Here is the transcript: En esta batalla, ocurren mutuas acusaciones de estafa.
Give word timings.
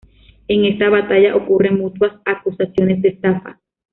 En 0.47 0.65
esta 0.65 0.89
batalla, 0.89 1.35
ocurren 1.35 1.77
mutuas 1.77 2.13
acusaciones 2.25 3.03
de 3.03 3.09
estafa. 3.09 3.59